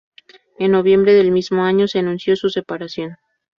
[0.57, 3.17] En noviembre del mismo año se anunció su separación.